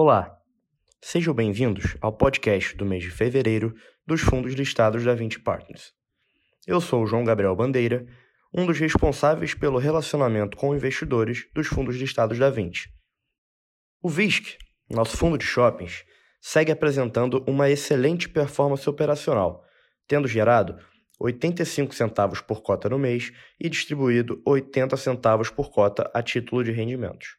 Olá, 0.00 0.40
sejam 1.02 1.34
bem-vindos 1.34 1.96
ao 2.00 2.12
podcast 2.12 2.76
do 2.76 2.86
mês 2.86 3.02
de 3.02 3.10
fevereiro 3.10 3.74
dos 4.06 4.20
fundos 4.20 4.54
listados 4.54 5.04
da 5.04 5.12
20 5.12 5.40
Partners. 5.40 5.92
Eu 6.64 6.80
sou 6.80 7.02
o 7.02 7.06
João 7.08 7.24
Gabriel 7.24 7.56
Bandeira, 7.56 8.06
um 8.54 8.64
dos 8.64 8.78
responsáveis 8.78 9.54
pelo 9.54 9.76
relacionamento 9.76 10.56
com 10.56 10.72
investidores 10.72 11.48
dos 11.52 11.66
fundos 11.66 11.96
listados 11.96 12.38
da 12.38 12.48
20. 12.48 12.88
O 14.00 14.08
VISC, 14.08 14.56
nosso 14.88 15.16
fundo 15.16 15.36
de 15.36 15.44
shoppings, 15.44 16.04
segue 16.40 16.70
apresentando 16.70 17.44
uma 17.44 17.68
excelente 17.68 18.28
performance 18.28 18.88
operacional, 18.88 19.64
tendo 20.06 20.28
gerado 20.28 20.78
85 21.18 21.92
centavos 21.92 22.40
por 22.40 22.62
cota 22.62 22.88
no 22.88 23.00
mês 23.00 23.32
e 23.58 23.68
distribuído 23.68 24.40
80 24.46 24.96
centavos 24.96 25.50
por 25.50 25.72
cota 25.72 26.08
a 26.14 26.22
título 26.22 26.62
de 26.62 26.70
rendimentos. 26.70 27.36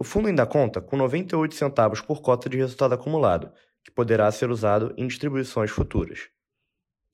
O 0.00 0.04
fundo 0.04 0.28
ainda 0.28 0.46
conta 0.46 0.80
com 0.80 0.96
98 0.96 1.54
centavos 1.54 2.00
por 2.00 2.22
cota 2.22 2.48
de 2.48 2.56
resultado 2.56 2.94
acumulado, 2.94 3.52
que 3.84 3.90
poderá 3.90 4.32
ser 4.32 4.48
usado 4.48 4.94
em 4.96 5.06
distribuições 5.06 5.70
futuras. 5.70 6.30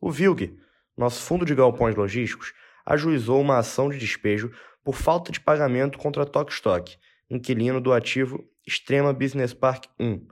O 0.01 0.09
VILG, 0.09 0.57
nosso 0.97 1.21
fundo 1.21 1.45
de 1.45 1.53
galpões 1.53 1.97
logísticos, 1.97 2.53
ajuizou 2.87 3.41
uma 3.41 3.59
ação 3.59 3.89
de 3.89 3.99
despejo 3.99 4.53
por 4.85 4.95
falta 4.95 5.33
de 5.33 5.41
pagamento 5.41 5.99
contra 5.99 6.23
a 6.23 6.47
Stock, 6.49 6.97
inquilino 7.29 7.81
do 7.81 7.93
ativo 7.93 8.49
Extrema 8.65 9.13
Business 9.13 9.53
Park 9.53 9.87
1, 9.99 10.25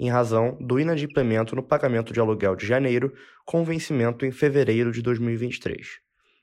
em 0.00 0.10
razão 0.10 0.58
do 0.60 0.80
inadimplemento 0.80 1.54
no 1.54 1.62
pagamento 1.62 2.12
de 2.12 2.18
aluguel 2.18 2.56
de 2.56 2.66
janeiro, 2.66 3.14
com 3.46 3.62
vencimento 3.62 4.26
em 4.26 4.32
fevereiro 4.32 4.90
de 4.90 5.00
2023. 5.00 6.00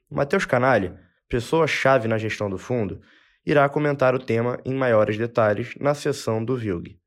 Matheus 0.09 0.45
Canalha, 0.45 0.98
pessoa-chave 1.27 2.07
na 2.07 2.17
gestão 2.17 2.49
do 2.49 2.57
fundo, 2.57 3.01
irá 3.45 3.67
comentar 3.67 4.13
o 4.13 4.20
tema 4.20 4.59
em 4.65 4.73
maiores 4.73 5.17
detalhes 5.17 5.73
na 5.79 5.93
sessão 5.93 6.43
do 6.43 6.55
VILG. 6.55 6.99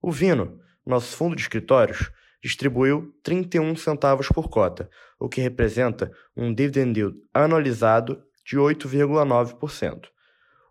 O 0.00 0.10
Vino, 0.10 0.60
nosso 0.86 1.16
fundo 1.16 1.36
de 1.36 1.42
escritórios, 1.42 2.10
distribuiu 2.42 3.12
31 3.22 3.76
centavos 3.76 4.28
por 4.28 4.48
cota, 4.48 4.88
o 5.18 5.28
que 5.28 5.40
representa 5.40 6.10
um 6.36 6.54
dividend 6.54 6.98
yield 6.98 7.18
anualizado 7.34 8.22
de 8.46 8.56
8,9%. 8.56 10.06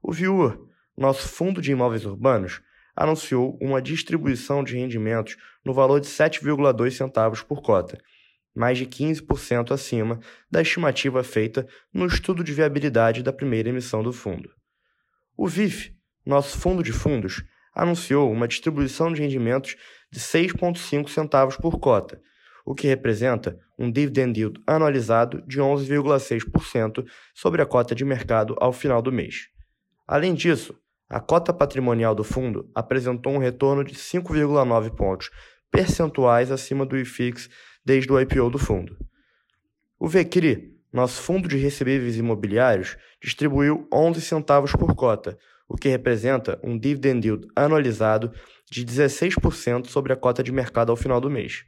O 0.02 0.12
Viewer, 0.12 0.58
nosso 0.98 1.28
fundo 1.28 1.61
de 1.61 1.72
imóveis 1.72 2.06
urbanos, 2.06 2.61
anunciou 2.95 3.58
uma 3.61 3.82
distribuição 3.82 4.64
de 4.64 4.76
rendimentos 4.76 5.38
no 5.64 5.73
valor 5.73 6.00
de 6.00 6.08
7,2 6.08 6.92
centavos 6.92 7.44
por 7.44 7.61
cota, 7.61 8.00
mais 8.56 8.78
de 8.78 8.88
15% 8.88 9.72
acima 9.72 10.20
da 10.50 10.61
estimativa 10.61 11.23
feita 11.23 11.67
no 11.94 12.08
estudo 12.08 12.44
de 12.44 12.54
viabilidade 12.54 13.22
da 13.22 13.32
primeira 13.32 13.70
emissão 13.70 14.02
do 14.02 14.11
fundo. 14.11 14.50
O 15.38 15.48
VIF, 15.48 15.94
nosso 16.26 16.58
fundo 16.58 16.82
de 16.82 16.92
fundos, 16.92 17.44
anunciou 17.72 18.32
uma 18.32 18.48
distribuição 18.48 19.14
de 19.14 19.22
rendimentos 19.22 19.76
de 20.12 20.20
6,5 20.20 21.08
centavos 21.10 21.56
por 21.56 21.78
cota, 21.80 22.20
o 22.66 22.74
que 22.74 22.88
representa 22.88 23.60
um 23.78 23.92
dividend 23.92 24.40
yield 24.40 24.60
anualizado 24.66 25.44
de 25.46 25.60
11,6% 25.60 27.06
sobre 27.36 27.62
a 27.62 27.68
cota 27.68 27.94
de 27.94 28.04
mercado 28.04 28.56
ao 28.60 28.74
final 28.74 29.00
do 29.00 29.12
mês. 29.12 29.48
Além 30.08 30.34
disso, 30.34 30.76
a 31.08 31.20
cota 31.20 31.54
patrimonial 31.54 32.16
do 32.16 32.24
fundo 32.24 32.70
apresentou 32.74 33.34
um 33.34 33.38
retorno 33.38 33.84
de 33.84 33.94
5,9 33.94 34.90
pontos 34.96 35.30
percentuais 35.72 36.50
acima 36.50 36.84
do 36.84 36.98
IFIX 36.98 37.48
desde 37.86 38.12
o 38.12 38.20
IPO 38.20 38.50
do 38.50 38.58
fundo. 38.58 38.98
O 40.00 40.08
VECRI, 40.08 40.77
nosso 40.92 41.22
fundo 41.22 41.48
de 41.48 41.58
recebíveis 41.58 42.18
imobiliários, 42.18 42.98
distribuiu 43.22 43.88
11 43.94 44.22
centavos 44.22 44.72
por 44.72 44.96
cota, 44.96 45.38
o 45.67 45.76
que 45.76 45.89
representa 45.89 46.60
um 46.64 46.78
dividend 46.78 47.26
yield 47.26 47.48
anualizado 47.56 48.32
de 48.72 48.86
16% 48.86 49.88
sobre 49.88 50.14
a 50.14 50.16
cota 50.16 50.42
de 50.42 50.52
mercado 50.52 50.92
ao 50.92 50.95
final 50.95 51.20
do 51.20 51.30
mês. 51.30 51.66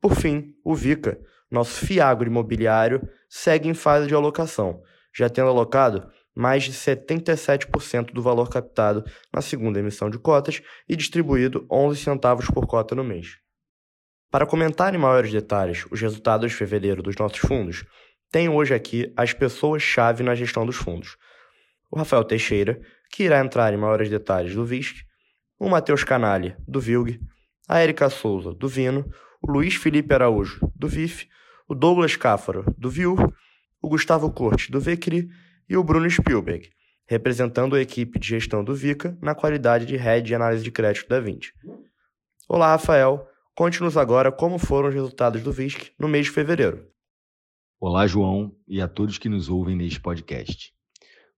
Por 0.00 0.14
fim, 0.14 0.54
o 0.62 0.74
VICA, 0.74 1.18
nosso 1.50 1.84
fiagro 1.84 2.28
imobiliário, 2.28 3.08
segue 3.28 3.68
em 3.68 3.74
fase 3.74 4.06
de 4.06 4.14
alocação, 4.14 4.82
já 5.14 5.28
tendo 5.28 5.48
alocado 5.48 6.08
mais 6.34 6.62
de 6.62 6.72
77% 6.72 8.12
do 8.12 8.22
valor 8.22 8.48
captado 8.48 9.04
na 9.32 9.42
segunda 9.42 9.80
emissão 9.80 10.08
de 10.08 10.18
cotas 10.18 10.62
e 10.88 10.94
distribuído 10.94 11.66
11 11.70 11.98
centavos 11.98 12.46
por 12.46 12.66
cota 12.66 12.94
no 12.94 13.02
mês. 13.02 13.38
Para 14.30 14.46
comentar 14.46 14.94
em 14.94 14.98
maiores 14.98 15.32
detalhes 15.32 15.84
os 15.90 16.00
resultados 16.00 16.52
de 16.52 16.56
fevereiro 16.56 17.02
dos 17.02 17.16
nossos 17.16 17.38
fundos, 17.38 17.84
tenho 18.30 18.54
hoje 18.54 18.74
aqui 18.74 19.12
as 19.16 19.32
pessoas-chave 19.32 20.22
na 20.22 20.34
gestão 20.34 20.66
dos 20.66 20.76
fundos. 20.76 21.16
O 21.90 21.98
Rafael 21.98 22.24
Teixeira, 22.24 22.80
que 23.10 23.24
irá 23.24 23.40
entrar 23.40 23.72
em 23.72 23.76
maiores 23.76 24.10
detalhes 24.10 24.54
do 24.54 24.64
VISC, 24.64 24.96
o 25.58 25.68
Matheus 25.68 26.04
Canalha, 26.04 26.56
do 26.66 26.80
VILG, 26.80 27.18
a 27.68 27.82
Erika 27.82 28.08
Souza, 28.08 28.54
do 28.54 28.68
Vino, 28.68 29.04
o 29.42 29.50
Luiz 29.50 29.74
Felipe 29.74 30.14
Araújo, 30.14 30.60
do 30.74 30.88
VIF, 30.88 31.28
o 31.68 31.74
Douglas 31.74 32.16
Cáfaro, 32.16 32.64
do 32.78 32.88
VIUR, 32.88 33.32
o 33.80 33.88
Gustavo 33.88 34.32
Cortes, 34.32 34.70
do 34.70 34.80
VECRI 34.80 35.28
e 35.68 35.76
o 35.76 35.84
Bruno 35.84 36.08
Spielberg, 36.10 36.68
representando 37.06 37.76
a 37.76 37.80
equipe 37.80 38.18
de 38.18 38.28
gestão 38.28 38.64
do 38.64 38.74
VICA 38.74 39.16
na 39.20 39.34
qualidade 39.34 39.84
de 39.84 39.96
Head 39.96 40.26
de 40.26 40.34
Análise 40.34 40.64
de 40.64 40.70
Crédito 40.70 41.08
da 41.08 41.20
20. 41.20 41.52
Olá, 42.48 42.68
Rafael. 42.68 43.26
Conte-nos 43.54 43.96
agora 43.96 44.32
como 44.32 44.58
foram 44.58 44.88
os 44.88 44.94
resultados 44.94 45.42
do 45.42 45.52
VISC 45.52 45.92
no 45.98 46.08
mês 46.08 46.26
de 46.26 46.32
fevereiro. 46.32 46.86
Olá, 47.80 48.08
João, 48.08 48.52
e 48.66 48.80
a 48.80 48.88
todos 48.88 49.18
que 49.18 49.28
nos 49.28 49.48
ouvem 49.48 49.76
neste 49.76 50.00
podcast. 50.00 50.74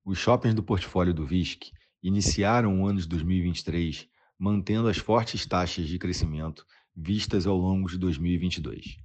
Os 0.02 0.16
shoppings 0.16 0.54
do 0.54 0.62
portfólio 0.62 1.12
do 1.12 1.26
VISC 1.26 1.70
iniciaram 2.02 2.80
o 2.80 2.86
ano 2.86 2.98
de 2.98 3.06
2023 3.06 4.08
mantendo 4.38 4.88
as 4.88 4.96
fortes 4.96 5.44
taxas 5.44 5.86
de 5.86 5.98
crescimento 5.98 6.64
vistas 6.96 7.46
ao 7.46 7.58
longo 7.58 7.90
de 7.90 7.98
2022. 7.98 8.96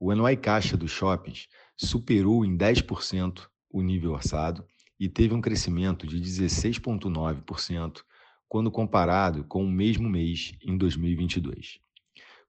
O 0.00 0.12
NOI 0.12 0.36
caixa 0.36 0.76
dos 0.76 0.90
shoppings 0.90 1.46
superou 1.76 2.44
em 2.44 2.58
10% 2.58 3.46
o 3.70 3.80
nível 3.80 4.10
orçado 4.10 4.66
e 4.98 5.08
teve 5.08 5.34
um 5.34 5.40
crescimento 5.40 6.04
de 6.04 6.20
16,9% 6.20 8.02
quando 8.48 8.72
comparado 8.72 9.44
com 9.44 9.64
o 9.64 9.70
mesmo 9.70 10.10
mês 10.10 10.52
em 10.60 10.76
2022. 10.76 11.78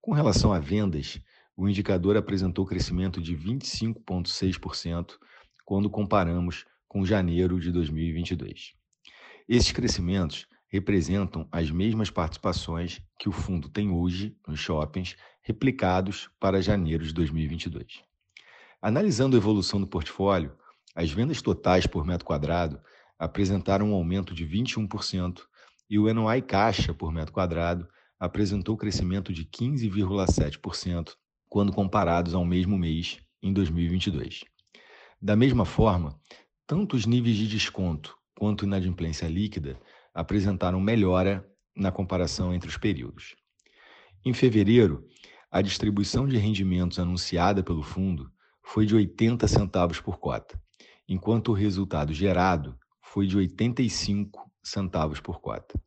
Com 0.01 0.11
relação 0.11 0.51
a 0.51 0.57
vendas, 0.57 1.19
o 1.57 1.68
indicador 1.68 2.16
apresentou 2.16 2.68
crescimento 2.68 3.19
de 3.19 3.35
25,6% 3.35 5.16
quando 5.66 5.90
comparamos 5.90 6.66
com 6.88 7.03
janeiro 7.03 7.59
de 7.59 7.72
2022. 7.72 8.73
Esses 9.50 9.72
crescimentos 9.72 10.46
representam 10.69 11.47
as 11.51 11.72
mesmas 11.72 12.12
participações 12.12 13.01
que 13.17 13.28
o 13.28 13.31
fundo 13.31 13.69
tem 13.69 13.90
hoje 13.90 14.38
nos 14.47 14.59
shoppings, 14.59 15.16
replicados 15.41 16.29
para 16.40 16.62
janeiro 16.62 17.03
de 17.03 17.13
2022. 17.13 18.03
Analisando 18.79 19.35
a 19.35 19.40
evolução 19.40 19.79
do 19.79 19.88
portfólio, 19.88 20.56
as 20.94 21.09
vendas 21.09 21.41
totais 21.41 21.88
por 21.88 22.06
metro 22.06 22.25
quadrado 22.25 22.79
apresentaram 23.17 23.91
um 23.91 23.96
aumento 23.96 24.35
de 24.35 24.46
21% 24.46 25.41
e 25.90 25.97
o 25.97 26.13
NOI 26.13 26.41
caixa 26.41 26.94
por 26.94 27.12
metro 27.12 27.34
quadrado 27.34 27.88
apresentou 28.19 28.78
crescimento 28.78 29.34
de 29.34 29.46
15,7% 29.46 31.16
quando 31.50 31.74
comparados 31.74 32.34
ao 32.34 32.46
mesmo 32.46 32.78
mês 32.78 33.18
em 33.41 33.53
2022. 33.53 34.44
Da 35.22 35.35
mesma 35.35 35.66
forma, 35.66 36.19
tanto 36.66 36.96
os 36.96 37.06
níveis 37.06 37.38
de 37.38 37.47
desconto 37.47 38.18
quanto 38.38 38.66
inadimplência 38.66 39.28
líquida 39.28 39.80
apresentaram 40.13 40.80
melhora 40.80 41.47
na 41.75 41.91
comparação 41.91 42.53
entre 42.53 42.69
os 42.69 42.78
períodos. 42.78 43.35
Em 44.25 44.34
fevereiro, 44.34 45.08
a 45.50 45.62
distribuição 45.62 46.28
de 46.28 46.38
rendimentos 46.38 47.00
anunciada 47.00 47.64
pelo 47.64 47.82
fundo 47.82 48.29
foi 48.61 48.85
de 48.85 48.96
80 48.96 49.47
centavos 49.47 50.02
por 50.02 50.20
cota, 50.20 50.61
enquanto 51.08 51.49
o 51.49 51.53
resultado 51.53 52.14
gerado 52.14 52.78
foi 53.02 53.26
de 53.26 53.38
85 53.38 54.52
centavos 54.61 55.22
por 55.22 55.40
cota. 55.40 55.79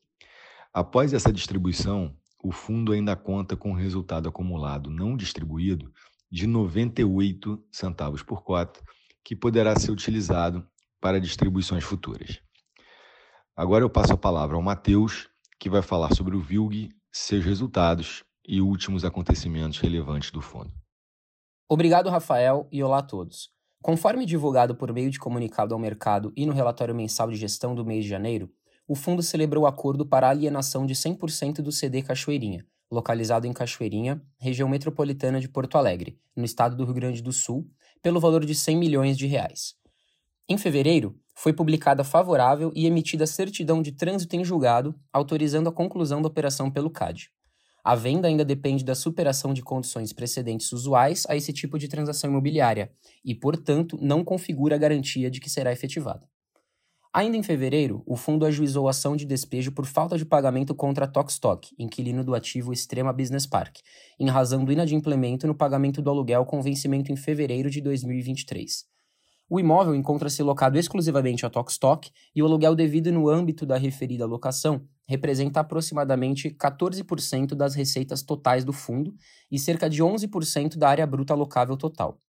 Após 0.73 1.13
essa 1.13 1.33
distribuição, 1.33 2.17
o 2.43 2.53
fundo 2.53 2.93
ainda 2.93 3.15
conta 3.15 3.57
com 3.57 3.73
resultado 3.73 4.29
acumulado 4.29 4.91
não 4.91 5.17
distribuído 5.17 5.93
de 6.31 6.47
98 6.47 7.63
centavos 7.71 8.23
por 8.23 8.43
cota, 8.43 8.81
que 9.25 9.35
poderá 9.37 9.79
ser 9.79 9.91
utilizado 9.91 10.67
para 11.01 11.21
distribuições 11.21 11.85
futuras. 11.85 12.41
Agora 13.57 13.85
eu 13.85 13.91
passo 13.91 14.13
a 14.13 14.17
palavra 14.17 14.57
ao 14.57 14.63
Matheus, 14.63 15.29
que 15.59 15.69
vai 15.69 15.83
falar 15.83 16.15
sobre 16.15 16.37
o 16.37 16.41
VILG, 16.41 16.89
seus 17.13 17.45
resultados 17.45 18.25
e 18.47 18.61
últimos 18.61 19.05
acontecimentos 19.05 19.79
relevantes 19.79 20.31
do 20.31 20.41
fundo. 20.41 20.73
Obrigado, 21.69 22.09
Rafael, 22.09 22.69
e 22.73 22.83
olá 22.83 22.99
a 22.99 23.03
todos. 23.03 23.51
Conforme 23.83 24.27
divulgado 24.27 24.75
por 24.75 24.93
meio 24.93 25.11
de 25.11 25.19
comunicado 25.19 25.75
ao 25.75 25.81
mercado 25.81 26.33
e 26.37 26.45
no 26.45 26.53
relatório 26.53 26.95
mensal 26.95 27.31
de 27.31 27.37
gestão 27.37 27.75
do 27.75 27.85
mês 27.85 28.05
de 28.05 28.11
janeiro, 28.11 28.51
o 28.91 28.97
fundo 28.97 29.23
celebrou 29.23 29.69
acordo 29.69 30.05
para 30.05 30.27
a 30.27 30.31
alienação 30.31 30.85
de 30.85 30.97
100% 30.97 31.63
do 31.63 31.71
CD 31.71 32.03
Cachoeirinha, 32.03 32.67
localizado 32.91 33.47
em 33.47 33.53
Cachoeirinha, 33.53 34.21
região 34.37 34.69
metropolitana 34.69 35.39
de 35.41 35.49
Porto 35.49 35.79
Alegre, 35.79 36.19
no 36.35 36.45
estado 36.45 36.75
do 36.75 36.85
Rio 36.85 36.95
Grande 36.95 37.23
do 37.23 37.33
Sul, 37.33 37.71
pelo 38.03 38.19
valor 38.19 38.45
de 38.45 38.53
100 38.53 38.77
milhões 38.77 39.17
de 39.17 39.29
reais. 39.29 39.77
Em 40.49 40.59
fevereiro, 40.59 41.17
foi 41.37 41.53
publicada 41.53 42.03
favorável 42.03 42.73
e 42.75 42.85
emitida 42.85 43.29
certidão 43.29 43.81
de 43.81 43.93
trânsito 43.93 44.35
em 44.35 44.45
julgado, 44.45 44.93
autorizando 45.13 45.69
a 45.69 45.73
conclusão 45.73 46.21
da 46.21 46.27
operação 46.27 46.69
pelo 46.69 46.91
CAD. 46.91 47.31
A 47.85 47.95
venda 47.95 48.27
ainda 48.27 48.45
depende 48.45 48.85
da 48.85 48.97
superação 48.97 49.55
de 49.55 49.63
condições 49.63 50.13
precedentes 50.13 50.73
usuais 50.73 51.25
a 51.29 51.37
esse 51.37 51.53
tipo 51.53 51.79
de 51.79 51.87
transação 51.87 52.29
imobiliária 52.29 52.91
e, 53.25 53.37
portanto, 53.37 53.97
não 54.03 54.25
configura 54.25 54.75
a 54.75 54.79
garantia 54.79 55.31
de 55.31 55.39
que 55.39 55.49
será 55.49 55.71
efetivada. 55.71 56.29
Ainda 57.13 57.37
em 57.37 57.43
fevereiro, 57.43 58.05
o 58.07 58.15
fundo 58.15 58.47
ajuizou 58.47 58.89
ação 58.89 59.17
de 59.17 59.25
despejo 59.25 59.73
por 59.73 59.85
falta 59.85 60.17
de 60.17 60.25
pagamento 60.25 60.73
contra 60.77 61.07
a 61.07 61.09
Tokstok, 61.09 61.75
inquilino 61.77 62.23
do 62.23 62.37
ativo 62.37 62.73
Extrema 62.73 63.13
Business 63.13 63.47
Park, 63.47 63.79
em 64.17 64.29
razão 64.29 64.65
do 64.65 64.71
inadimplemento 64.71 65.45
no 65.45 65.55
pagamento 65.55 66.01
do 66.01 66.09
aluguel 66.09 66.45
com 66.45 66.63
vencimento 66.63 67.11
em 67.11 67.17
fevereiro 67.17 67.69
de 67.69 67.81
2023. 67.81 68.85
O 69.49 69.59
imóvel 69.59 69.97
encontra-se 69.97 70.41
locado 70.41 70.79
exclusivamente 70.79 71.45
a 71.45 71.51
Tokstok 71.51 72.13
e 72.33 72.41
o 72.41 72.47
aluguel 72.47 72.77
devido 72.77 73.11
no 73.11 73.29
âmbito 73.29 73.67
da 73.67 73.77
referida 73.77 74.25
locação 74.25 74.87
representa 75.09 75.59
aproximadamente 75.59 76.51
14% 76.51 77.57
das 77.57 77.75
receitas 77.75 78.23
totais 78.23 78.65
do 78.65 78.73
fundo 78.73 79.13
e 79.51 79.59
cerca 79.59 79.91
de 79.91 80.01
11% 80.01 80.79
da 80.79 80.89
área 80.89 81.05
bruta 81.09 81.33
alocável 81.33 81.77
total. 81.77 82.21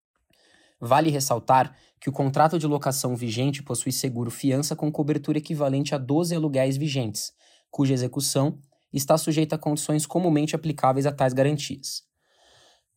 Vale 0.81 1.12
ressaltar 1.12 1.75
que 2.00 2.10
o 2.10 2.12
contrato 2.12 2.57
de 2.57 2.66
locação 2.66 3.16
vigente 3.16 3.62
possui 3.62 3.92
seguro 3.92 4.31
fiança 4.31 4.75
com 4.75 4.92
cobertura 4.92 5.38
equivalente 5.38 5.94
a 5.94 6.00
12 6.00 6.33
aluguéis 6.33 6.75
vigentes, 6.75 7.31
cuja 7.69 7.94
execução 7.94 8.57
está 8.92 9.16
sujeita 9.18 9.56
a 9.56 9.60
condições 9.60 10.07
comumente 10.07 10.56
aplicáveis 10.56 11.06
a 11.06 11.12
tais 11.12 11.33
garantias. 11.33 12.01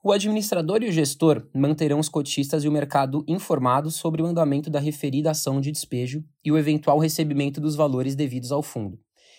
O 0.03 0.13
administrador 0.13 0.83
e 0.83 0.89
o 0.89 0.93
gestor 0.93 1.47
manterão 1.55 1.99
os 1.99 2.09
cotistas 2.09 2.65
e 2.65 2.69
o 2.69 2.73
mercado 2.73 3.25
informados 3.29 3.95
sobre 3.97 4.23
o 4.23 4.27
andamento 4.27 4.69
da 4.69 4.79
referida 4.79 5.31
ação 5.31 5.61
de 5.61 5.71
despejo 5.71 6.25
e 6.45 6.51
o 6.51 6.59
eventual 6.59 6.99
recebimento 6.99 7.61
dos 7.61 7.75
valores 7.75 8.15
devidos 8.15 8.53
ao 8.53 8.63
fundo. 8.63 8.99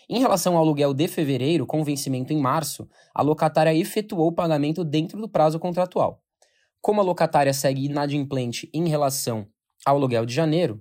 Em 0.10 0.20
relação 0.20 0.56
ao 0.56 0.64
aluguel 0.64 0.94
de 0.94 1.08
fevereiro, 1.08 1.66
com 1.66 1.84
vencimento 1.84 2.32
em 2.32 2.40
março, 2.40 2.88
a 3.14 3.22
locatária 3.22 3.76
efetuou 3.76 4.28
o 4.28 4.34
pagamento 4.34 4.84
dentro 4.84 5.20
do 5.20 5.30
prazo 5.30 5.60
contratual. 5.60 6.25
Como 6.86 7.02
a 7.02 7.04
locatária 7.04 7.52
segue 7.52 7.86
inadimplente 7.86 8.70
em 8.72 8.88
relação 8.88 9.48
ao 9.84 9.96
aluguel 9.96 10.24
de 10.24 10.36
janeiro, 10.36 10.80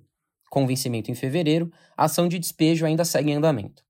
com 0.50 0.66
vencimento 0.66 1.10
em 1.10 1.14
fevereiro, 1.14 1.72
a 1.96 2.04
ação 2.04 2.28
de 2.28 2.38
despejo 2.38 2.84
ainda 2.84 3.06
segue 3.06 3.30
em 3.30 3.36
andamento. 3.36 3.82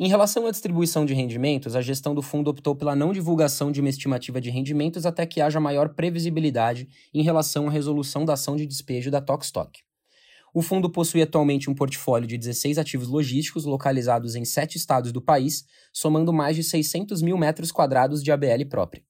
Em 0.00 0.08
relação 0.08 0.48
à 0.48 0.50
distribuição 0.50 1.06
de 1.06 1.14
rendimentos, 1.14 1.76
a 1.76 1.80
gestão 1.80 2.12
do 2.12 2.22
fundo 2.22 2.50
optou 2.50 2.74
pela 2.74 2.96
não 2.96 3.12
divulgação 3.12 3.70
de 3.70 3.78
uma 3.78 3.88
estimativa 3.88 4.40
de 4.40 4.50
rendimentos 4.50 5.06
até 5.06 5.24
que 5.24 5.40
haja 5.40 5.60
maior 5.60 5.90
previsibilidade 5.90 6.88
em 7.14 7.22
relação 7.22 7.68
à 7.68 7.70
resolução 7.70 8.24
da 8.24 8.32
ação 8.32 8.56
de 8.56 8.66
despejo 8.66 9.08
da 9.08 9.20
Tokstok. 9.20 9.78
O 10.52 10.60
fundo 10.60 10.90
possui 10.90 11.22
atualmente 11.22 11.70
um 11.70 11.74
portfólio 11.76 12.26
de 12.26 12.36
16 12.36 12.78
ativos 12.78 13.06
logísticos 13.06 13.64
localizados 13.64 14.34
em 14.34 14.44
sete 14.44 14.74
estados 14.74 15.12
do 15.12 15.22
país, 15.22 15.64
somando 15.92 16.32
mais 16.32 16.56
de 16.56 16.64
600 16.64 17.22
mil 17.22 17.38
metros 17.38 17.70
quadrados 17.70 18.24
de 18.24 18.32
ABL 18.32 18.66
própria. 18.68 19.07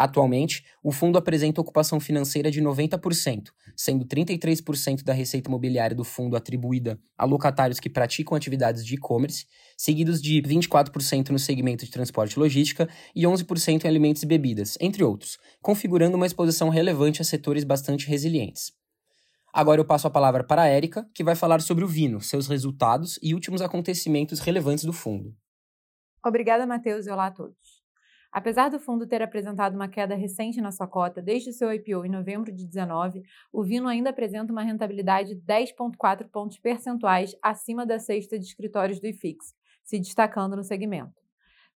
Atualmente, 0.00 0.64
o 0.80 0.92
fundo 0.92 1.18
apresenta 1.18 1.60
ocupação 1.60 1.98
financeira 1.98 2.52
de 2.52 2.62
90%, 2.62 3.48
sendo 3.74 4.04
33% 4.04 5.02
da 5.02 5.12
receita 5.12 5.50
imobiliária 5.50 5.96
do 5.96 6.04
fundo 6.04 6.36
atribuída 6.36 7.00
a 7.16 7.24
locatários 7.24 7.80
que 7.80 7.90
praticam 7.90 8.36
atividades 8.36 8.86
de 8.86 8.94
e-commerce, 8.94 9.44
seguidos 9.76 10.22
de 10.22 10.40
24% 10.40 11.30
no 11.30 11.38
segmento 11.40 11.84
de 11.84 11.90
transporte 11.90 12.34
e 12.34 12.38
logística 12.38 12.88
e 13.12 13.24
11% 13.24 13.84
em 13.84 13.88
alimentos 13.88 14.22
e 14.22 14.26
bebidas, 14.26 14.78
entre 14.80 15.02
outros, 15.02 15.36
configurando 15.60 16.16
uma 16.16 16.26
exposição 16.26 16.68
relevante 16.68 17.20
a 17.20 17.24
setores 17.24 17.64
bastante 17.64 18.06
resilientes. 18.06 18.72
Agora 19.52 19.80
eu 19.80 19.84
passo 19.84 20.06
a 20.06 20.10
palavra 20.10 20.44
para 20.44 20.62
a 20.62 20.68
Érica, 20.68 21.10
que 21.12 21.24
vai 21.24 21.34
falar 21.34 21.60
sobre 21.60 21.82
o 21.82 21.88
Vino, 21.88 22.20
seus 22.20 22.46
resultados 22.46 23.18
e 23.20 23.34
últimos 23.34 23.60
acontecimentos 23.60 24.38
relevantes 24.38 24.84
do 24.84 24.92
fundo. 24.92 25.34
Obrigada, 26.24 26.64
Matheus, 26.64 27.04
e 27.08 27.10
olá 27.10 27.26
a 27.26 27.32
todos. 27.32 27.77
Apesar 28.30 28.68
do 28.68 28.78
fundo 28.78 29.06
ter 29.06 29.22
apresentado 29.22 29.74
uma 29.74 29.88
queda 29.88 30.14
recente 30.14 30.60
na 30.60 30.70
sua 30.70 30.86
cota 30.86 31.22
desde 31.22 31.48
o 31.48 31.52
seu 31.52 31.72
IPO 31.72 32.04
em 32.04 32.10
novembro 32.10 32.52
de 32.52 32.66
19, 32.66 33.22
o 33.50 33.62
Vino 33.64 33.88
ainda 33.88 34.10
apresenta 34.10 34.52
uma 34.52 34.62
rentabilidade 34.62 35.34
de 35.34 35.40
10,4 35.40 36.28
pontos 36.28 36.58
percentuais 36.58 37.34
acima 37.42 37.86
da 37.86 37.98
cesta 37.98 38.38
de 38.38 38.44
escritórios 38.44 39.00
do 39.00 39.06
IFIX, 39.06 39.54
se 39.82 39.98
destacando 39.98 40.56
no 40.56 40.62
segmento. 40.62 41.14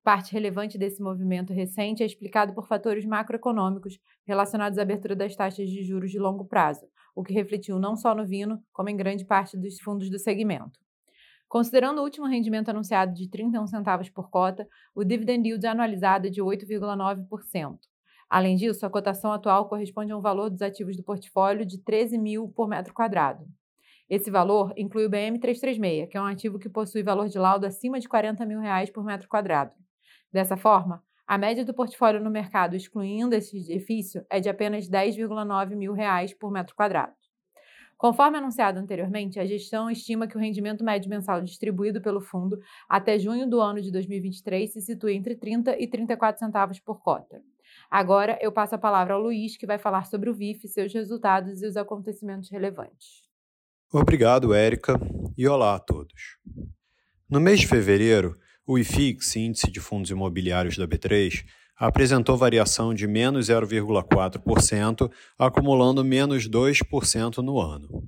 Parte 0.04 0.34
relevante 0.34 0.78
desse 0.78 1.02
movimento 1.02 1.54
recente 1.54 2.04
é 2.04 2.06
explicado 2.06 2.54
por 2.54 2.68
fatores 2.68 3.06
macroeconômicos 3.06 4.00
relacionados 4.26 4.78
à 4.78 4.82
abertura 4.82 5.16
das 5.16 5.36
taxas 5.36 5.70
de 5.70 5.84
juros 5.84 6.12
de 6.12 6.20
longo 6.20 6.44
prazo, 6.44 6.86
o 7.16 7.24
que 7.24 7.34
refletiu 7.34 7.80
não 7.80 7.96
só 7.96 8.14
no 8.14 8.26
Vino, 8.26 8.62
como 8.74 8.90
em 8.90 8.98
grande 8.98 9.24
parte 9.24 9.56
dos 9.56 9.80
fundos 9.80 10.10
do 10.10 10.20
segmento. 10.20 10.80
Considerando 11.52 12.00
o 12.00 12.04
último 12.06 12.28
rendimento 12.28 12.70
anunciado 12.70 13.14
de 13.14 13.28
31 13.28 13.68
centavos 13.68 14.10
por 14.10 14.30
cota, 14.30 14.66
o 14.96 15.04
dividend 15.04 15.46
yield 15.46 15.68
anualizado 15.68 16.28
é 16.28 16.30
de 16.30 16.42
8,9%. 16.42 17.78
Além 18.30 18.56
disso, 18.56 18.86
a 18.86 18.90
cotação 18.90 19.34
atual 19.34 19.68
corresponde 19.68 20.14
a 20.14 20.18
um 20.18 20.22
valor 20.22 20.50
dos 20.50 20.62
ativos 20.62 20.96
do 20.96 21.04
portfólio 21.04 21.66
de 21.66 21.78
13 21.78 22.18
mil 22.18 22.48
por 22.48 22.70
metro 22.70 22.94
quadrado. 22.94 23.46
Esse 24.10 24.32
valor 24.32 24.74
inclui 24.78 25.06
o 25.08 25.10
BM336, 25.10 26.08
que 26.08 26.16
é 26.16 26.22
um 26.22 26.26
ativo 26.26 26.58
que 26.58 26.70
possui 26.70 27.04
valor 27.04 27.28
de 27.28 27.38
laudo 27.38 27.66
acima 27.66 28.00
de 28.00 28.08
40 28.08 28.46
mil 28.46 28.62
reais 28.62 28.90
por 28.90 29.04
metro 29.04 29.28
quadrado. 29.28 29.74
Dessa 30.32 30.56
forma, 30.56 31.04
a 31.28 31.38
média 31.38 31.66
do 31.66 31.74
portfólio 31.74 32.24
no 32.24 32.32
mercado, 32.32 32.78
excluindo 32.78 33.36
esse 33.36 33.58
edifício, 33.58 34.26
é 34.30 34.40
de 34.40 34.48
apenas 34.48 34.90
10,9 34.90 35.76
mil 35.76 35.92
reais 35.92 36.34
por 36.34 36.50
metro 36.50 36.74
quadrado. 36.74 37.21
Conforme 38.02 38.40
anunciado 38.40 38.80
anteriormente, 38.80 39.40
a 39.40 39.46
gestão 39.46 39.88
estima 39.88 40.26
que 40.26 40.36
o 40.36 40.40
rendimento 40.40 40.84
médio 40.84 41.08
mensal 41.08 41.40
distribuído 41.40 42.02
pelo 42.02 42.20
fundo 42.20 42.60
até 42.90 43.20
junho 43.20 43.48
do 43.48 43.62
ano 43.62 43.80
de 43.80 43.92
2023 43.92 44.74
se 44.74 44.82
situa 44.82 45.14
entre 45.14 45.36
30 45.36 45.80
e 45.80 45.88
34 45.88 46.40
centavos 46.40 46.80
por 46.80 47.00
cota. 47.04 47.44
Agora 47.92 48.40
eu 48.42 48.52
passo 48.52 48.74
a 48.74 48.80
palavra 48.80 49.14
ao 49.14 49.22
Luiz, 49.22 49.56
que 49.56 49.68
vai 49.68 49.78
falar 49.78 50.08
sobre 50.08 50.32
o 50.32 50.34
VIF, 50.34 50.68
seus 50.68 50.92
resultados 50.92 51.62
e 51.62 51.68
os 51.68 51.78
acontecimentos 51.78 52.50
relevantes. 52.50 53.22
Obrigado, 53.94 54.52
Érica, 54.52 55.00
e 55.38 55.48
olá 55.48 55.76
a 55.76 55.80
todos. 55.80 56.40
No 57.30 57.40
mês 57.40 57.60
de 57.60 57.68
fevereiro, 57.68 58.36
o 58.66 58.80
IFIX, 58.80 59.36
Índice 59.36 59.70
de 59.70 59.80
Fundos 59.80 60.10
Imobiliários 60.10 60.76
da 60.76 60.88
B3, 60.88 61.46
apresentou 61.78 62.38
variação 62.38 62.94
de 62.94 63.08
menos 63.08 63.48
0,4%, 63.48 65.12
acumulando 65.38 66.04
menos 66.04 66.48
2% 66.48 67.38
no 67.38 67.60
ano. 67.60 68.08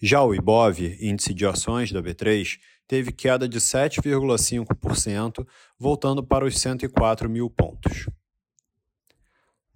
Já 0.00 0.22
o 0.22 0.34
IBOV, 0.34 0.98
índice 1.00 1.32
de 1.32 1.46
ações 1.46 1.90
da 1.90 2.02
B3, 2.02 2.58
teve 2.86 3.12
queda 3.12 3.48
de 3.48 3.58
7,5%, 3.58 5.46
voltando 5.78 6.22
para 6.22 6.44
os 6.44 6.58
104 6.58 7.30
mil 7.30 7.48
pontos. 7.48 8.08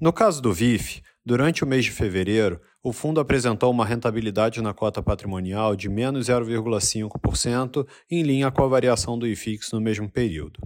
No 0.00 0.12
caso 0.12 0.40
do 0.40 0.52
VIF, 0.52 1.02
durante 1.24 1.62
o 1.62 1.66
mês 1.66 1.84
de 1.84 1.90
fevereiro, 1.90 2.60
o 2.82 2.92
fundo 2.92 3.20
apresentou 3.20 3.70
uma 3.70 3.84
rentabilidade 3.84 4.62
na 4.62 4.72
cota 4.72 5.02
patrimonial 5.02 5.76
de 5.76 5.88
menos 5.88 6.28
0,5%, 6.28 7.86
em 8.10 8.22
linha 8.22 8.50
com 8.50 8.64
a 8.64 8.68
variação 8.68 9.18
do 9.18 9.26
IFIX 9.26 9.72
no 9.72 9.80
mesmo 9.80 10.10
período. 10.10 10.58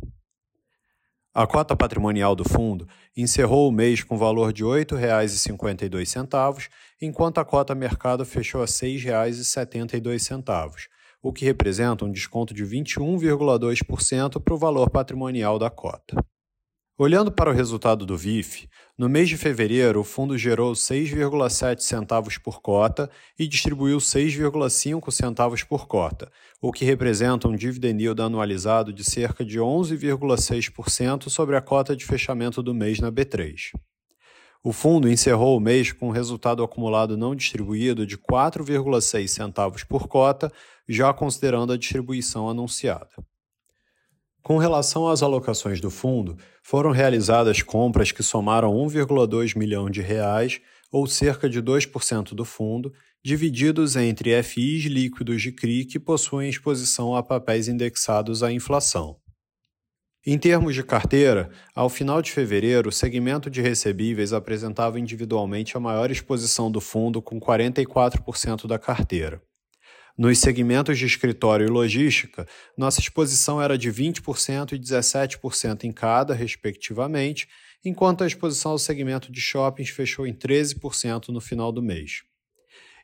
A 1.36 1.48
cota 1.48 1.74
patrimonial 1.74 2.36
do 2.36 2.48
fundo 2.48 2.86
encerrou 3.16 3.68
o 3.68 3.72
mês 3.72 4.04
com 4.04 4.16
valor 4.16 4.52
de 4.52 4.62
R$ 4.62 4.84
8,52, 4.84 6.68
enquanto 7.02 7.38
a 7.38 7.44
cota 7.44 7.74
mercado 7.74 8.24
fechou 8.24 8.60
a 8.60 8.66
R$ 8.66 8.70
6,72, 8.70 10.86
o 11.20 11.32
que 11.32 11.44
representa 11.44 12.04
um 12.04 12.12
desconto 12.12 12.54
de 12.54 12.64
21,2% 12.64 14.40
para 14.40 14.54
o 14.54 14.56
valor 14.56 14.88
patrimonial 14.88 15.58
da 15.58 15.68
cota. 15.68 16.24
Olhando 16.96 17.32
para 17.32 17.50
o 17.50 17.52
resultado 17.52 18.06
do 18.06 18.16
VIF, 18.16 18.68
no 18.96 19.08
mês 19.08 19.28
de 19.28 19.36
fevereiro 19.36 19.98
o 19.98 20.04
fundo 20.04 20.38
gerou 20.38 20.74
6,7 20.74 21.80
centavos 21.80 22.38
por 22.38 22.62
cota 22.62 23.10
e 23.36 23.48
distribuiu 23.48 23.98
6,5 23.98 25.10
centavos 25.10 25.64
por 25.64 25.88
cota, 25.88 26.30
o 26.62 26.70
que 26.70 26.84
representa 26.84 27.48
um 27.48 27.56
dividend 27.56 28.00
yield 28.00 28.22
anualizado 28.22 28.92
de 28.92 29.02
cerca 29.02 29.44
de 29.44 29.58
11,6% 29.58 31.28
sobre 31.28 31.56
a 31.56 31.60
cota 31.60 31.96
de 31.96 32.04
fechamento 32.04 32.62
do 32.62 32.72
mês 32.72 33.00
na 33.00 33.10
B3. 33.10 33.72
O 34.62 34.72
fundo 34.72 35.10
encerrou 35.10 35.56
o 35.56 35.60
mês 35.60 35.90
com 35.90 36.06
um 36.06 36.12
resultado 36.12 36.62
acumulado 36.62 37.16
não 37.16 37.34
distribuído 37.34 38.06
de 38.06 38.16
4,6 38.16 39.26
centavos 39.26 39.82
por 39.82 40.06
cota, 40.06 40.48
já 40.88 41.12
considerando 41.12 41.72
a 41.72 41.76
distribuição 41.76 42.48
anunciada. 42.48 43.10
Com 44.44 44.58
relação 44.58 45.08
às 45.08 45.22
alocações 45.22 45.80
do 45.80 45.90
fundo, 45.90 46.36
foram 46.62 46.90
realizadas 46.90 47.62
compras 47.62 48.12
que 48.12 48.22
somaram 48.22 48.74
1,2 48.74 49.56
milhão 49.56 49.88
de 49.88 50.02
reais, 50.02 50.60
ou 50.92 51.06
cerca 51.06 51.48
de 51.48 51.62
2% 51.62 52.34
do 52.34 52.44
fundo, 52.44 52.92
divididos 53.24 53.96
entre 53.96 54.42
FIs 54.42 54.84
líquidos 54.84 55.40
de 55.40 55.50
CRI 55.50 55.86
que 55.86 55.98
possuem 55.98 56.50
exposição 56.50 57.16
a 57.16 57.22
papéis 57.22 57.68
indexados 57.68 58.42
à 58.42 58.52
inflação. 58.52 59.16
Em 60.26 60.36
termos 60.36 60.74
de 60.74 60.82
carteira, 60.82 61.48
ao 61.74 61.88
final 61.88 62.20
de 62.20 62.30
fevereiro, 62.30 62.90
o 62.90 62.92
segmento 62.92 63.48
de 63.48 63.62
recebíveis 63.62 64.34
apresentava 64.34 65.00
individualmente 65.00 65.74
a 65.74 65.80
maior 65.80 66.10
exposição 66.10 66.70
do 66.70 66.82
fundo, 66.82 67.22
com 67.22 67.40
44% 67.40 68.66
da 68.66 68.78
carteira. 68.78 69.40
Nos 70.16 70.38
segmentos 70.38 70.96
de 70.96 71.06
escritório 71.06 71.66
e 71.66 71.70
logística, 71.70 72.46
nossa 72.76 73.00
exposição 73.00 73.60
era 73.60 73.76
de 73.76 73.90
20% 73.90 74.72
e 74.72 74.78
17% 74.78 75.82
em 75.82 75.92
cada, 75.92 76.32
respectivamente, 76.32 77.48
enquanto 77.84 78.22
a 78.22 78.26
exposição 78.26 78.72
ao 78.72 78.78
segmento 78.78 79.32
de 79.32 79.40
shoppings 79.40 79.90
fechou 79.90 80.24
em 80.24 80.32
13% 80.32 81.30
no 81.30 81.40
final 81.40 81.72
do 81.72 81.82
mês. 81.82 82.22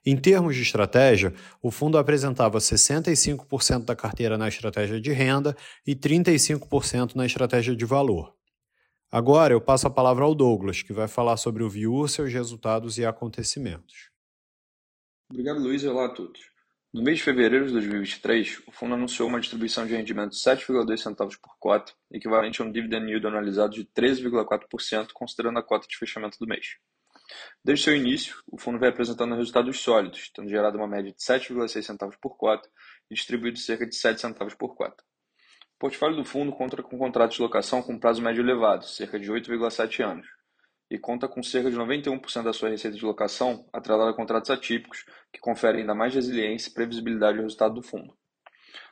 Em 0.07 0.17
termos 0.17 0.55
de 0.55 0.63
estratégia, 0.63 1.35
o 1.61 1.71
fundo 1.73 1.99
apresentava 1.99 2.59
65% 2.59 3.85
da 3.85 3.97
carteira 3.97 4.39
na 4.39 4.47
estratégia 4.47 5.01
de 5.01 5.11
renda 5.13 5.57
e 5.85 5.97
35% 5.97 7.17
na 7.17 7.27
estratégia 7.27 7.75
de 7.75 7.85
valor. 7.85 8.35
Agora 9.11 9.53
eu 9.53 9.61
passo 9.61 9.89
a 9.89 9.91
palavra 9.91 10.25
ao 10.25 10.35
Douglas, 10.35 10.81
que 10.81 10.93
vai 10.93 11.09
falar 11.09 11.37
sobre 11.37 11.65
o 11.65 11.69
VIU, 11.69 12.07
seus 12.07 12.33
resultados 12.33 12.99
e 12.99 13.05
acontecimentos. 13.05 14.11
Obrigado, 15.29 15.59
Luiz, 15.59 15.85
olá 15.85 16.07
a 16.07 16.15
todos. 16.15 16.41
No 16.93 17.05
mês 17.05 17.19
de 17.19 17.25
fevereiro 17.25 17.67
de 17.67 17.73
2023, 17.75 18.63
o 18.67 18.73
fundo 18.73 18.95
anunciou 18.95 19.29
uma 19.29 19.39
distribuição 19.39 19.87
de 19.87 19.95
rendimento 19.95 20.33
de 20.33 20.39
7,2 20.39 20.97
centavos 20.97 21.37
por 21.37 21.57
cota, 21.57 21.93
equivalente 22.11 22.61
a 22.61 22.65
um 22.65 22.73
dividend 22.73 23.07
yield 23.07 23.25
anualizado 23.29 23.75
de 23.75 23.85
13,4%, 23.85 25.13
considerando 25.15 25.61
a 25.61 25.63
cota 25.63 25.87
de 25.87 25.97
fechamento 25.97 26.37
do 26.41 26.49
mês. 26.49 26.79
Desde 27.65 27.85
seu 27.85 27.95
início, 27.95 28.43
o 28.45 28.59
fundo 28.59 28.81
vem 28.81 28.89
apresentando 28.89 29.37
resultados 29.37 29.79
sólidos, 29.79 30.33
tendo 30.35 30.49
gerado 30.49 30.79
uma 30.79 30.89
média 30.89 31.13
de 31.13 31.19
7,6 31.21 31.81
centavos 31.81 32.17
por 32.17 32.37
cota 32.37 32.69
e 33.09 33.15
distribuído 33.15 33.61
cerca 33.61 33.87
de 33.87 33.95
7 33.95 34.21
centavos 34.21 34.55
por 34.57 34.75
cota. 34.75 35.05
O 35.77 35.79
portfólio 35.79 36.17
do 36.17 36.25
fundo 36.25 36.51
conta 36.51 36.83
com 36.83 36.99
contratos 36.99 37.37
de 37.37 37.43
locação 37.43 37.85
com 37.85 38.01
prazo 38.01 38.21
médio 38.21 38.43
elevado, 38.43 38.85
cerca 38.85 39.17
de 39.17 39.31
8,7 39.31 40.05
anos, 40.05 40.27
e 40.91 40.99
conta 40.99 41.29
com 41.29 41.43
cerca 41.43 41.71
de 41.71 41.77
91% 41.77 42.43
da 42.43 42.53
sua 42.53 42.69
receita 42.69 42.97
de 42.97 43.05
locação 43.05 43.65
atrelada 43.73 44.11
a 44.11 44.15
contratos 44.15 44.51
atípicos, 44.51 45.05
que 45.33 45.39
conferem 45.39 45.83
ainda 45.83 45.95
mais 45.95 46.15
resiliência 46.15 46.69
e 46.69 46.75
previsibilidade 46.75 47.39
ao 47.39 47.45
resultado 47.45 47.75
do 47.75 47.83
fundo. 47.83 48.13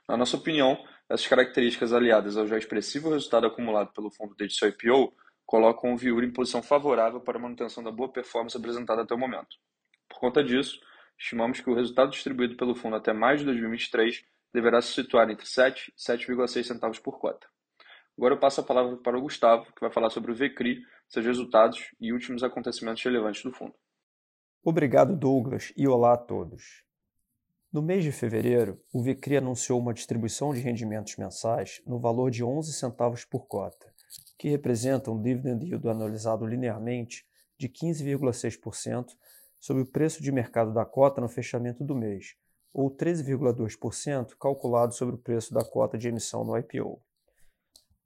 Na 0.09 0.17
nossa 0.17 0.37
opinião, 0.37 0.78
essas 1.09 1.26
características 1.26 1.93
aliadas 1.93 2.37
ao 2.37 2.47
já 2.47 2.57
expressivo 2.57 3.11
resultado 3.11 3.47
acumulado 3.47 3.93
pelo 3.93 4.11
fundo 4.11 4.35
desde 4.37 4.57
seu 4.57 4.69
IPO 4.69 5.12
colocam 5.45 5.93
o 5.93 5.97
Viur 5.97 6.23
em 6.23 6.31
posição 6.31 6.62
favorável 6.62 7.21
para 7.21 7.38
a 7.38 7.40
manutenção 7.40 7.83
da 7.83 7.90
boa 7.90 8.12
performance 8.12 8.57
apresentada 8.57 9.02
até 9.02 9.14
o 9.14 9.19
momento. 9.19 9.57
Por 10.09 10.21
conta 10.21 10.45
disso, 10.45 10.78
estimamos 11.19 11.61
que 11.61 11.69
o 11.69 11.75
resultado 11.75 12.11
distribuído 12.11 12.57
pelo 12.57 12.75
fundo 12.75 12.97
até 12.97 13.12
mais 13.12 13.40
de 13.40 13.47
2023 13.47 14.25
deverá 14.52 14.81
se 14.81 14.93
situar 14.93 15.31
entre 15.31 15.47
7 15.47 15.93
e 15.97 16.00
7,6 16.00 16.62
centavos 16.64 16.99
por 16.99 17.19
cota. 17.19 17.47
Agora 18.17 18.35
eu 18.35 18.38
passo 18.38 18.61
a 18.61 18.64
palavra 18.64 18.97
para 18.97 19.17
o 19.17 19.21
Gustavo, 19.23 19.73
que 19.73 19.81
vai 19.81 19.90
falar 19.90 20.11
sobre 20.11 20.33
o 20.33 20.35
VCRI, 20.35 20.83
seus 21.09 21.25
resultados 21.25 21.95
e 22.00 22.12
últimos 22.12 22.43
acontecimentos 22.43 23.03
relevantes 23.03 23.43
do 23.43 23.53
fundo. 23.53 23.75
Obrigado, 24.62 25.17
Douglas, 25.17 25.73
e 25.77 25.88
olá 25.88 26.12
a 26.12 26.19
todos. 26.19 26.85
No 27.73 27.83
mês 27.83 28.05
de 28.05 28.12
fevereiro, 28.12 28.81
o 28.93 29.03
VCRI 29.03 29.38
anunciou 29.38 29.81
uma 29.81 29.95
distribuição 29.95 30.53
de 30.53 30.61
rendimentos 30.61 31.17
mensais 31.17 31.83
no 31.87 31.99
valor 31.99 32.31
de 32.31 32.45
11 32.45 32.73
centavos 32.73 33.25
por 33.25 33.47
cota, 33.47 33.93
que 34.38 34.49
representa 34.49 35.11
um 35.11 35.21
dividend 35.21 35.65
yield 35.65 35.88
anualizado 35.88 36.47
linearmente 36.47 37.27
de 37.59 37.69
15,6% 37.69 39.07
sobre 39.61 39.83
o 39.83 39.87
preço 39.87 40.23
de 40.23 40.31
mercado 40.31 40.73
da 40.73 40.85
cota 40.85 41.21
no 41.21 41.29
fechamento 41.29 41.85
do 41.85 41.95
mês, 41.95 42.37
ou 42.73 42.95
13,2% 42.95 44.37
calculado 44.38 44.95
sobre 44.95 45.15
o 45.15 45.19
preço 45.19 45.53
da 45.53 45.65
cota 45.65 45.99
de 45.99 46.09
emissão 46.09 46.45
no 46.45 46.57
IPO. 46.57 47.03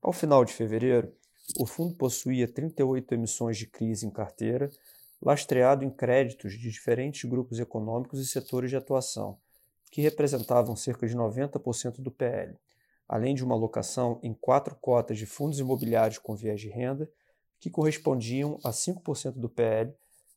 Ao 0.00 0.12
final 0.12 0.44
de 0.44 0.52
fevereiro, 0.52 1.14
o 1.58 1.66
fundo 1.66 1.94
possuía 1.94 2.46
38 2.46 3.14
emissões 3.14 3.56
de 3.58 3.66
crise 3.66 4.06
em 4.06 4.10
carteira, 4.10 4.70
lastreado 5.20 5.84
em 5.84 5.90
créditos 5.90 6.52
de 6.52 6.70
diferentes 6.70 7.28
grupos 7.28 7.58
econômicos 7.58 8.20
e 8.20 8.26
setores 8.26 8.70
de 8.70 8.76
atuação, 8.76 9.38
que 9.90 10.00
representavam 10.00 10.74
cerca 10.74 11.06
de 11.06 11.14
90% 11.14 12.00
do 12.00 12.10
PL, 12.10 12.56
além 13.08 13.34
de 13.34 13.44
uma 13.44 13.54
alocação 13.54 14.18
em 14.22 14.32
quatro 14.32 14.74
cotas 14.76 15.18
de 15.18 15.26
fundos 15.26 15.58
imobiliários 15.58 16.18
com 16.18 16.34
viés 16.34 16.60
de 16.60 16.68
renda, 16.68 17.10
que 17.60 17.70
correspondiam 17.70 18.58
a 18.64 18.70
5% 18.70 19.34
do 19.34 19.48
PL, 19.48 19.94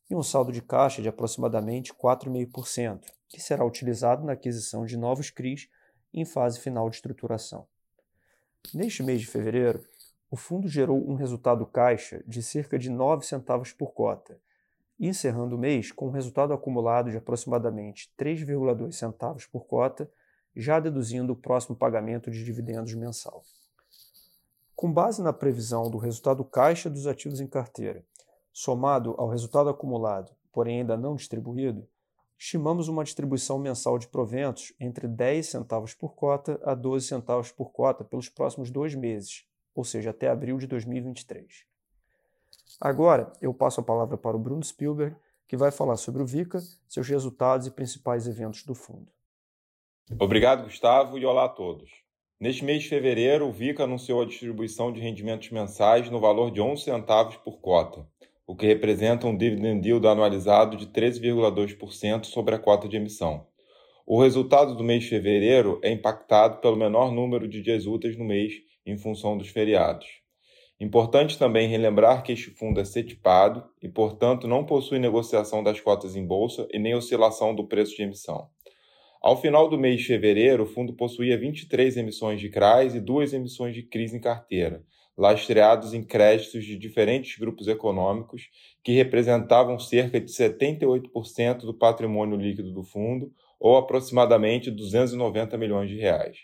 e 0.08 0.14
um 0.14 0.22
saldo 0.22 0.52
de 0.52 0.62
caixa 0.62 1.02
de 1.02 1.08
aproximadamente 1.08 1.92
4,5%, 1.92 3.00
que 3.28 3.40
será 3.40 3.64
utilizado 3.64 4.24
na 4.24 4.34
aquisição 4.34 4.86
de 4.86 4.96
novos 4.96 5.30
CRIs 5.30 5.68
em 6.14 6.24
fase 6.24 6.60
final 6.60 6.88
de 6.88 6.96
estruturação. 6.96 7.66
Neste 8.72 9.02
mês 9.02 9.20
de 9.20 9.26
fevereiro, 9.26 9.84
o 10.30 10.36
fundo 10.36 10.68
gerou 10.68 11.08
um 11.08 11.14
resultado 11.14 11.64
caixa 11.66 12.22
de 12.26 12.42
cerca 12.42 12.78
de 12.78 12.90
9 12.90 13.24
centavos 13.24 13.72
por 13.72 13.92
cota, 13.92 14.38
encerrando 14.98 15.56
o 15.56 15.58
mês 15.58 15.92
com 15.92 16.08
um 16.08 16.10
resultado 16.10 16.52
acumulado 16.52 17.10
de 17.10 17.16
aproximadamente 17.16 18.12
3,2 18.18 18.92
centavos 18.92 19.46
por 19.46 19.66
cota 19.66 20.10
já 20.56 20.80
deduzindo 20.80 21.34
o 21.34 21.36
próximo 21.36 21.76
pagamento 21.76 22.30
de 22.30 22.42
dividendos 22.42 22.94
mensal. 22.94 23.44
Com 24.74 24.92
base 24.92 25.22
na 25.22 25.32
previsão 25.32 25.90
do 25.90 25.98
resultado 25.98 26.44
caixa 26.44 26.88
dos 26.88 27.06
ativos 27.06 27.40
em 27.40 27.46
carteira, 27.46 28.04
somado 28.52 29.14
ao 29.18 29.28
resultado 29.28 29.68
acumulado, 29.68 30.32
porém 30.50 30.80
ainda 30.80 30.96
não 30.96 31.14
distribuído, 31.14 31.86
estimamos 32.38 32.88
uma 32.88 33.04
distribuição 33.04 33.58
mensal 33.58 33.98
de 33.98 34.08
proventos 34.08 34.72
entre 34.80 35.06
10 35.06 35.46
centavos 35.46 35.94
por 35.94 36.14
cota 36.14 36.58
a 36.64 36.74
12 36.74 37.06
centavos 37.06 37.52
por 37.52 37.70
cota 37.70 38.02
pelos 38.02 38.28
próximos 38.28 38.70
dois 38.70 38.94
meses, 38.94 39.45
ou 39.76 39.84
seja, 39.84 40.10
até 40.10 40.28
abril 40.28 40.56
de 40.56 40.66
2023. 40.66 41.66
Agora, 42.80 43.30
eu 43.42 43.52
passo 43.52 43.80
a 43.80 43.84
palavra 43.84 44.16
para 44.16 44.34
o 44.34 44.40
Bruno 44.40 44.64
Spielberg, 44.64 45.14
que 45.46 45.56
vai 45.56 45.70
falar 45.70 45.96
sobre 45.96 46.22
o 46.22 46.26
VICA, 46.26 46.58
seus 46.88 47.06
resultados 47.06 47.66
e 47.66 47.70
principais 47.70 48.26
eventos 48.26 48.64
do 48.64 48.74
fundo. 48.74 49.12
Obrigado, 50.18 50.64
Gustavo, 50.64 51.18
e 51.18 51.26
olá 51.26 51.44
a 51.44 51.48
todos. 51.48 51.90
Neste 52.40 52.64
mês 52.64 52.82
de 52.82 52.88
fevereiro, 52.88 53.46
o 53.46 53.52
VICA 53.52 53.84
anunciou 53.84 54.22
a 54.22 54.26
distribuição 54.26 54.92
de 54.92 55.00
rendimentos 55.00 55.50
mensais 55.50 56.10
no 56.10 56.20
valor 56.20 56.50
de 56.50 56.60
11 56.60 56.82
centavos 56.82 57.36
por 57.36 57.60
cota, 57.60 58.06
o 58.46 58.56
que 58.56 58.66
representa 58.66 59.26
um 59.26 59.36
dividend 59.36 59.86
yield 59.86 60.06
anualizado 60.06 60.76
de 60.76 60.86
13,2% 60.86 62.24
sobre 62.24 62.54
a 62.54 62.58
cota 62.58 62.88
de 62.88 62.96
emissão. 62.96 63.46
O 64.06 64.22
resultado 64.22 64.74
do 64.74 64.84
mês 64.84 65.02
de 65.02 65.10
fevereiro 65.10 65.80
é 65.82 65.90
impactado 65.90 66.60
pelo 66.60 66.76
menor 66.76 67.10
número 67.10 67.48
de 67.48 67.60
dias 67.60 67.86
úteis 67.86 68.16
no 68.16 68.24
mês 68.24 68.54
em 68.86 68.96
função 68.96 69.36
dos 69.36 69.48
feriados. 69.48 70.06
Importante 70.78 71.38
também 71.38 71.68
relembrar 71.68 72.22
que 72.22 72.32
este 72.32 72.50
fundo 72.50 72.78
é 72.78 72.84
setipado 72.84 73.64
e, 73.82 73.88
portanto, 73.88 74.46
não 74.46 74.64
possui 74.64 74.98
negociação 74.98 75.62
das 75.62 75.80
cotas 75.80 76.14
em 76.14 76.26
bolsa 76.26 76.68
e 76.70 76.78
nem 76.78 76.94
oscilação 76.94 77.54
do 77.54 77.66
preço 77.66 77.96
de 77.96 78.02
emissão. 78.02 78.48
Ao 79.22 79.40
final 79.40 79.68
do 79.68 79.78
mês 79.78 80.00
de 80.00 80.06
fevereiro, 80.06 80.64
o 80.64 80.66
fundo 80.66 80.92
possuía 80.92 81.38
23 81.38 81.96
emissões 81.96 82.40
de 82.40 82.50
CRAs 82.50 82.94
e 82.94 83.00
duas 83.00 83.32
emissões 83.32 83.74
de 83.74 83.82
CRIs 83.82 84.12
em 84.12 84.20
carteira, 84.20 84.84
lastreados 85.16 85.94
em 85.94 86.04
créditos 86.04 86.64
de 86.64 86.76
diferentes 86.76 87.38
grupos 87.38 87.66
econômicos 87.66 88.50
que 88.84 88.92
representavam 88.92 89.78
cerca 89.78 90.20
de 90.20 90.30
78% 90.30 91.60
do 91.60 91.72
patrimônio 91.72 92.36
líquido 92.36 92.70
do 92.70 92.84
fundo, 92.84 93.32
ou 93.58 93.76
aproximadamente 93.78 94.70
290 94.70 95.56
milhões 95.56 95.88
de 95.88 95.96
reais. 95.96 96.36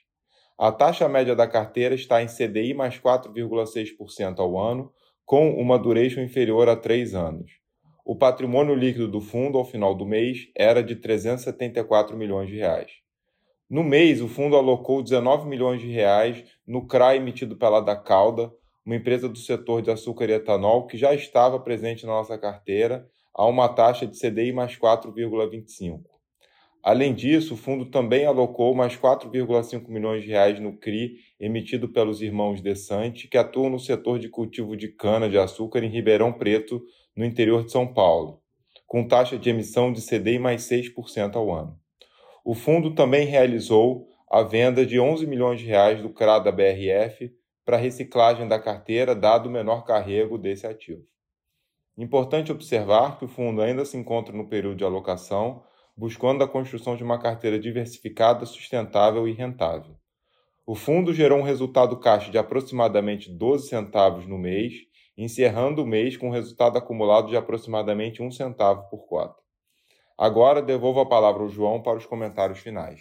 A 0.65 0.71
taxa 0.71 1.09
média 1.09 1.35
da 1.35 1.49
carteira 1.49 1.93
está 1.93 2.23
em 2.23 2.29
CDI 2.29 2.73
mais 2.73 2.97
4,6% 2.97 4.39
ao 4.39 4.57
ano, 4.57 4.93
com 5.27 5.51
uma 5.61 5.77
duration 5.77 6.21
inferior 6.21 6.69
a 6.69 6.77
3 6.77 7.17
anos. 7.17 7.51
O 8.05 8.15
patrimônio 8.15 8.73
líquido 8.73 9.09
do 9.09 9.21
fundo 9.21 9.59
ao 9.59 9.65
final 9.65 9.93
do 9.93 10.07
mês 10.07 10.53
era 10.57 10.81
de 10.81 10.95
374 10.95 12.17
milhões 12.17 12.49
de 12.49 12.59
reais. 12.59 12.93
No 13.69 13.83
mês, 13.83 14.23
o 14.23 14.29
fundo 14.29 14.55
alocou 14.55 15.03
19 15.03 15.49
milhões 15.49 15.81
de 15.81 15.91
reais 15.91 16.45
no 16.65 16.87
CRA 16.87 17.17
emitido 17.17 17.57
pela 17.57 17.81
Dacalda, 17.81 18.49
uma 18.87 18.95
empresa 18.95 19.29
do 19.29 19.39
setor 19.39 19.83
de 19.83 19.91
açúcar 19.91 20.31
e 20.31 20.35
etanol 20.35 20.87
que 20.87 20.97
já 20.97 21.13
estava 21.13 21.59
presente 21.59 22.07
na 22.07 22.13
nossa 22.13 22.39
carteira, 22.39 23.05
a 23.35 23.45
uma 23.47 23.69
taxa 23.69 24.07
de 24.07 24.17
CDI 24.17 24.53
mais 24.53 24.79
4,25. 24.79 26.12
Além 26.83 27.15
disso, 27.15 27.55
o 27.55 27.57
fundo 27.57 27.87
também 27.87 28.27
alocou 28.27 28.75
mais 28.75 28.97
4,5 28.97 29.89
milhões 29.89 30.25
de 30.25 30.31
reais 30.31 30.59
no 30.59 30.77
CRI 30.77 31.17
emitido 31.39 31.89
pelos 31.89 32.21
irmãos 32.21 32.61
Desante, 32.61 33.29
que 33.29 33.39
atuam 33.39 33.71
no 33.71 33.79
setor 33.79 34.19
de 34.19 34.29
cultivo 34.29 34.77
de 34.77 34.89
cana-de-açúcar 34.89 35.85
em 35.85 35.89
Ribeirão 35.89 36.33
Preto, 36.33 36.83
no 37.17 37.25
interior 37.25 37.65
de 37.65 37.71
São 37.71 37.87
Paulo, 37.87 38.41
com 38.87 39.07
taxa 39.07 39.39
de 39.39 39.49
emissão 39.49 39.93
de 39.93 40.01
CDI 40.05 40.41
mais 40.41 40.63
6% 40.63 41.37
ao 41.37 41.55
ano. 41.55 41.79
O 42.45 42.55
fundo 42.55 42.95
também 42.95 43.27
realizou 43.27 44.09
a 44.29 44.43
venda 44.43 44.85
de 44.85 44.99
11 44.99 45.25
milhões 45.27 45.61
de 45.61 45.67
reais 45.67 46.03
do 46.03 46.11
CRA 46.11 46.41
da 46.41 46.51
BRF 46.51 47.33
para 47.65 47.77
reciclagem 47.77 48.49
da 48.49 48.59
carteira, 48.59 49.15
dado 49.15 49.49
o 49.49 49.53
menor 49.53 49.85
carrego 49.85 50.37
desse 50.37 50.67
ativo. 50.67 51.03
Importante 51.97 52.51
observar 52.51 53.19
que 53.19 53.25
o 53.25 53.29
fundo 53.29 53.63
ainda 53.63 53.85
se 53.85 53.97
encontra 53.97 54.35
no 54.35 54.49
período 54.49 54.77
de 54.77 54.85
alocação, 54.85 55.63
buscando 55.97 56.43
a 56.43 56.49
construção 56.49 56.97
de 56.97 57.05
uma 57.05 57.21
carteira 57.21 57.59
diversificada, 57.59 58.47
sustentável 58.47 59.27
e 59.29 59.33
rentável. 59.33 59.97
O 60.67 60.75
fundo 60.75 61.13
gerou 61.13 61.39
um 61.39 61.43
resultado 61.43 61.99
caixa 61.99 62.31
de 62.31 62.39
aproximadamente 62.39 63.31
12 63.31 63.69
centavos 63.69 64.27
no 64.27 64.39
mês 64.39 64.91
encerrando 65.17 65.83
o 65.83 65.87
mês 65.87 66.17
com 66.17 66.29
um 66.29 66.33
resultado 66.33 66.79
acumulado 66.79 67.29
de 67.29 67.37
aproximadamente 67.37 68.23
um 68.23 68.31
centavo 68.31 68.89
por 68.89 69.07
cota. 69.07 69.41
Agora 70.17 70.63
devolvo 70.63 71.01
a 71.01 71.09
palavra 71.09 71.43
ao 71.43 71.49
João 71.49 71.83
para 71.83 71.99
os 71.99 72.07
comentários 72.07 72.59
finais. 72.59 73.01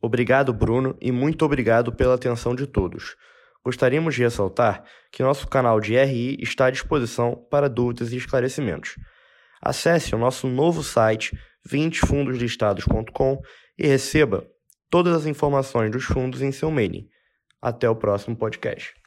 Obrigado, 0.00 0.52
Bruno, 0.52 0.96
e 1.00 1.12
muito 1.12 1.44
obrigado 1.44 1.92
pela 1.92 2.14
atenção 2.14 2.54
de 2.54 2.66
todos. 2.66 3.16
Gostaríamos 3.64 4.14
de 4.14 4.22
ressaltar 4.22 4.84
que 5.12 5.22
nosso 5.22 5.46
canal 5.46 5.80
de 5.80 5.96
RI 5.96 6.36
está 6.40 6.66
à 6.66 6.70
disposição 6.70 7.36
para 7.50 7.68
dúvidas 7.68 8.12
e 8.12 8.16
esclarecimentos. 8.16 8.96
Acesse 9.60 10.14
o 10.14 10.18
nosso 10.18 10.48
novo 10.48 10.82
site 10.82 11.38
20fundoslistados.com 11.68 13.40
e 13.78 13.86
receba 13.86 14.46
todas 14.90 15.14
as 15.14 15.26
informações 15.26 15.90
dos 15.90 16.04
fundos 16.04 16.42
em 16.42 16.52
seu 16.52 16.70
mailing. 16.70 17.08
Até 17.60 17.88
o 17.88 17.96
próximo 17.96 18.36
podcast. 18.36 19.01